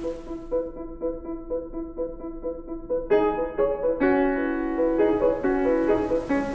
[0.00, 0.30] Thank
[6.30, 6.47] you.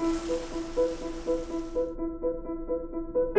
[0.00, 0.28] Thank
[3.14, 3.29] you.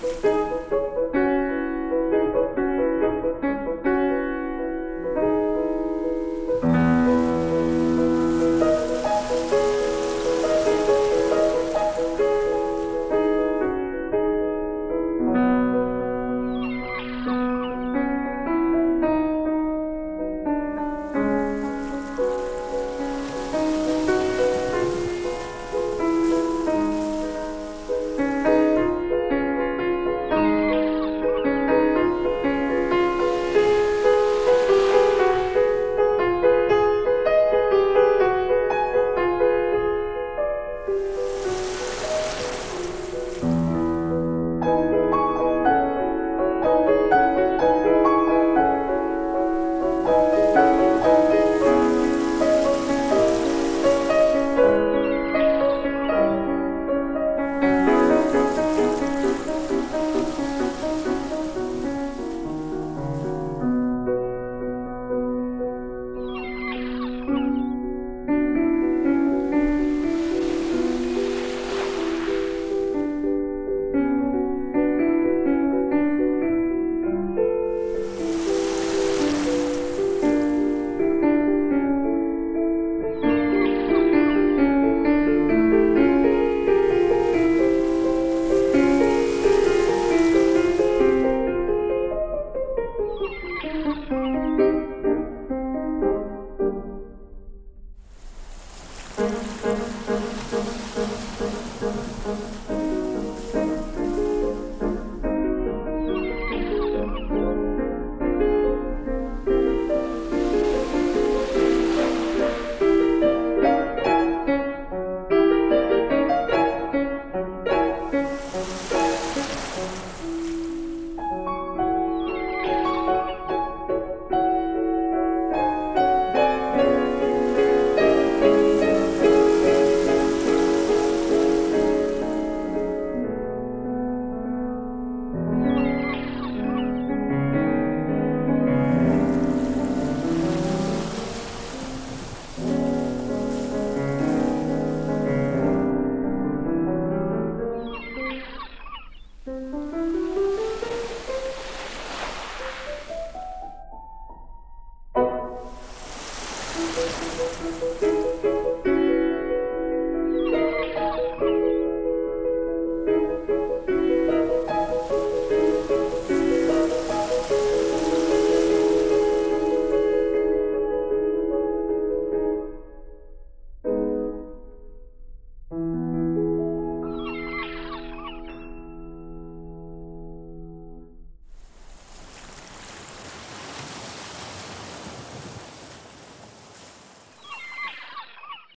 [0.00, 0.41] Música